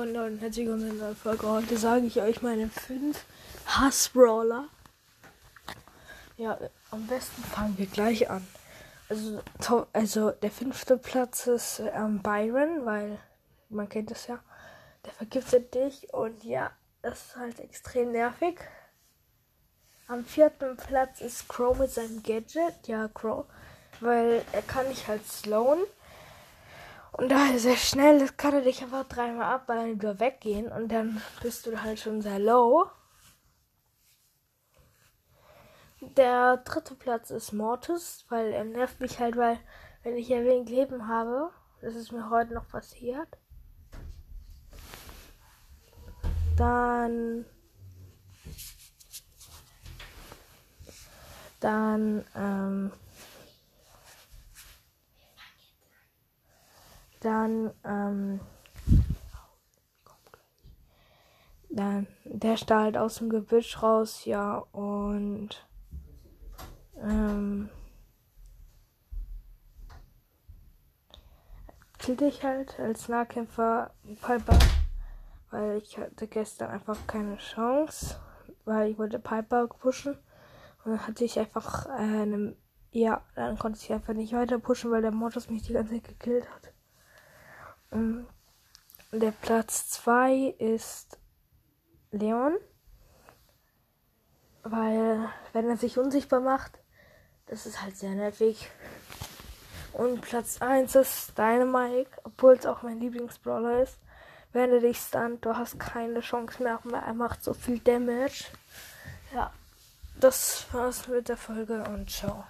Freunde 0.00 0.24
und 0.24 0.40
herzlich 0.40 0.66
willkommen 0.66 0.92
in 0.92 0.98
der 0.98 1.14
Folge. 1.14 1.46
Heute 1.46 1.76
sage 1.76 2.06
ich 2.06 2.22
euch 2.22 2.40
meine 2.40 2.70
fünf 2.70 3.22
Hassbrawler. 3.66 4.66
Ja, 6.38 6.58
am 6.90 7.06
besten 7.06 7.42
fangen 7.42 7.76
wir 7.76 7.84
gleich 7.84 8.30
an. 8.30 8.46
Also, 9.10 9.42
also 9.92 10.30
der 10.30 10.50
fünfte 10.50 10.96
Platz 10.96 11.46
ist 11.46 11.82
ähm, 11.92 12.22
Byron, 12.22 12.86
weil 12.86 13.18
man 13.68 13.90
kennt 13.90 14.10
es 14.10 14.26
ja. 14.26 14.38
Der 15.04 15.12
vergiftet 15.12 15.74
dich 15.74 16.14
und 16.14 16.44
ja, 16.44 16.70
das 17.02 17.26
ist 17.26 17.36
halt 17.36 17.60
extrem 17.60 18.12
nervig. 18.12 18.58
Am 20.08 20.24
vierten 20.24 20.78
Platz 20.78 21.20
ist 21.20 21.46
Crow 21.46 21.78
mit 21.78 21.90
seinem 21.90 22.22
Gadget. 22.22 22.86
Ja, 22.86 23.08
Crow. 23.08 23.44
Weil 24.00 24.46
er 24.52 24.62
kann 24.62 24.88
dich 24.88 25.06
halt 25.08 25.28
slowen. 25.28 25.80
Und 27.12 27.28
da 27.30 27.48
ist 27.48 27.64
er 27.64 27.76
schnell, 27.76 28.18
das 28.20 28.36
kann 28.36 28.54
er 28.54 28.62
dich 28.62 28.82
einfach 28.82 29.04
dreimal 29.04 29.54
ab, 29.54 29.64
weil 29.66 29.76
dann 29.78 29.94
wieder 29.94 30.20
weggehen 30.20 30.70
und 30.70 30.88
dann 30.90 31.20
bist 31.42 31.66
du 31.66 31.82
halt 31.82 31.98
schon 31.98 32.22
sehr 32.22 32.38
low. 32.38 32.86
Der 36.16 36.58
dritte 36.58 36.94
Platz 36.94 37.30
ist 37.30 37.52
Mortis, 37.52 38.24
weil 38.28 38.52
er 38.52 38.64
nervt 38.64 39.00
mich 39.00 39.18
halt, 39.18 39.36
weil 39.36 39.58
wenn 40.02 40.16
ich 40.16 40.28
ja 40.28 40.42
wenig 40.44 40.68
Leben 40.70 41.08
habe, 41.08 41.50
das 41.82 41.94
ist 41.94 42.12
mir 42.12 42.30
heute 42.30 42.54
noch 42.54 42.68
passiert. 42.68 43.28
Dann 46.56 47.44
dann 51.60 52.24
ähm, 52.34 52.92
Dann, 57.20 57.70
ähm, 57.84 58.40
dann 61.68 62.06
der 62.24 62.56
strahlt 62.56 62.96
aus 62.96 63.16
dem 63.16 63.28
Gebüsch 63.28 63.82
raus, 63.82 64.24
ja, 64.24 64.58
und 64.72 65.66
ähm, 66.96 67.68
killte 71.98 72.24
ich 72.24 72.42
halt 72.42 72.80
als 72.80 73.08
Nahkämpfer 73.08 73.90
Piper, 74.22 74.58
weil 75.50 75.78
ich 75.78 75.98
hatte 75.98 76.26
gestern 76.26 76.70
einfach 76.70 76.98
keine 77.06 77.36
Chance, 77.36 78.16
weil 78.64 78.90
ich 78.90 78.98
wollte 78.98 79.18
Piper 79.18 79.68
pushen 79.68 80.16
und 80.84 80.92
dann 80.92 81.06
hatte 81.06 81.24
ich 81.24 81.38
einfach 81.38 81.86
äh, 81.86 82.22
eine, 82.22 82.56
ja, 82.90 83.22
dann 83.34 83.58
konnte 83.58 83.78
ich 83.82 83.92
einfach 83.92 84.14
nicht 84.14 84.32
weiter 84.32 84.58
pushen, 84.58 84.90
weil 84.90 85.02
der 85.02 85.12
Mortis 85.12 85.50
mich 85.50 85.62
die 85.62 85.74
ganze 85.74 85.92
Zeit 85.94 86.04
gekillt 86.04 86.48
hat. 86.50 86.69
Ähm, 87.92 88.26
der 89.12 89.32
Platz 89.32 89.90
2 89.90 90.54
ist 90.58 91.18
Leon. 92.10 92.56
Weil, 94.62 95.28
wenn 95.52 95.68
er 95.68 95.76
sich 95.76 95.98
unsichtbar 95.98 96.40
macht, 96.40 96.78
das 97.46 97.66
ist 97.66 97.82
halt 97.82 97.96
sehr 97.96 98.10
nervig. 98.10 98.70
Und 99.92 100.20
Platz 100.20 100.60
1 100.60 100.94
ist 100.94 101.36
Dynamite, 101.36 102.10
obwohl 102.24 102.54
es 102.54 102.66
auch 102.66 102.82
mein 102.82 103.00
Lieblingsbrawler 103.00 103.82
ist. 103.82 103.98
Wenn 104.52 104.70
er 104.70 104.80
dich 104.80 104.98
stunt, 104.98 105.44
du 105.44 105.56
hast 105.56 105.78
keine 105.78 106.20
Chance 106.20 106.62
mehr, 106.62 106.78
weil 106.84 107.02
er 107.02 107.14
macht 107.14 107.42
so 107.42 107.54
viel 107.54 107.78
Damage. 107.78 108.44
Ja, 109.34 109.52
das 110.18 110.66
war's 110.72 111.08
mit 111.08 111.28
der 111.28 111.36
Folge 111.36 111.82
und 111.84 112.10
ciao. 112.10 112.44